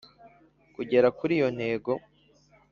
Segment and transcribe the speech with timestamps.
[0.75, 1.91] kugera kuri iyo ntego